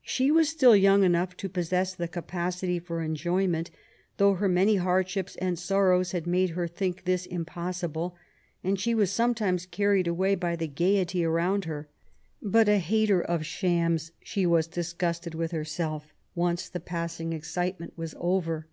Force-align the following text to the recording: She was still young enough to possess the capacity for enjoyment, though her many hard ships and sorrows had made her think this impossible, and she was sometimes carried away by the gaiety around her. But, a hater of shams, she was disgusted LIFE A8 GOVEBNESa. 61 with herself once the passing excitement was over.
She 0.00 0.30
was 0.30 0.48
still 0.48 0.74
young 0.74 1.04
enough 1.04 1.36
to 1.36 1.50
possess 1.50 1.94
the 1.94 2.08
capacity 2.08 2.78
for 2.78 3.02
enjoyment, 3.02 3.70
though 4.16 4.32
her 4.32 4.48
many 4.48 4.76
hard 4.76 5.06
ships 5.06 5.36
and 5.36 5.58
sorrows 5.58 6.12
had 6.12 6.26
made 6.26 6.48
her 6.56 6.66
think 6.66 7.04
this 7.04 7.26
impossible, 7.26 8.16
and 8.64 8.80
she 8.80 8.94
was 8.94 9.12
sometimes 9.12 9.66
carried 9.66 10.06
away 10.06 10.34
by 10.34 10.56
the 10.56 10.66
gaiety 10.66 11.26
around 11.26 11.66
her. 11.66 11.90
But, 12.40 12.70
a 12.70 12.78
hater 12.78 13.20
of 13.20 13.44
shams, 13.44 14.12
she 14.22 14.46
was 14.46 14.66
disgusted 14.66 15.34
LIFE 15.34 15.40
A8 15.40 15.40
GOVEBNESa. 15.40 15.42
61 15.42 15.42
with 15.42 15.68
herself 16.00 16.14
once 16.34 16.68
the 16.70 16.80
passing 16.80 17.34
excitement 17.34 17.92
was 17.98 18.14
over. 18.18 18.66